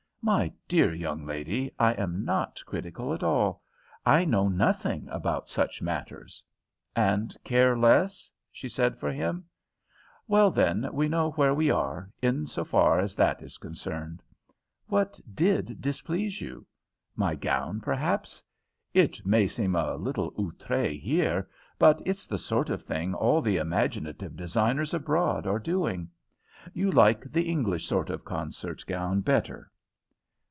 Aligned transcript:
"My 0.23 0.53
dear 0.67 0.93
young 0.93 1.25
lady, 1.25 1.71
I 1.79 1.93
am 1.93 2.23
not 2.23 2.61
critical 2.67 3.11
at 3.11 3.23
all. 3.23 3.63
I 4.05 4.23
know 4.23 4.47
nothing 4.49 5.07
about 5.09 5.49
'such 5.49 5.81
matters.'" 5.81 6.43
"And 6.95 7.35
care 7.43 7.75
less?" 7.75 8.31
she 8.51 8.69
said 8.69 8.99
for 8.99 9.11
him, 9.11 9.45
"Well, 10.27 10.51
then 10.51 10.87
we 10.93 11.09
know 11.09 11.31
where 11.31 11.55
we 11.55 11.71
are, 11.71 12.11
in 12.21 12.45
so 12.45 12.63
far 12.63 12.99
as 12.99 13.15
that 13.15 13.41
is 13.41 13.57
concerned. 13.57 14.21
What 14.85 15.19
did 15.33 15.81
displease 15.81 16.39
you? 16.39 16.67
My 17.15 17.33
gown, 17.33 17.81
perhaps? 17.81 18.43
It 18.93 19.25
may 19.25 19.47
seem 19.47 19.73
a 19.73 19.95
little 19.95 20.33
outré 20.33 21.01
here, 21.01 21.49
but 21.79 21.99
it's 22.05 22.27
the 22.27 22.37
sort 22.37 22.69
of 22.69 22.83
thing 22.83 23.15
all 23.15 23.41
the 23.41 23.57
imaginative 23.57 24.35
designers 24.37 24.93
abroad 24.93 25.47
are 25.47 25.57
doing. 25.57 26.09
You 26.73 26.91
like 26.91 27.23
the 27.23 27.49
English 27.49 27.87
sort 27.87 28.11
of 28.11 28.23
concert 28.23 28.85
gown 28.85 29.21
better?" 29.21 29.69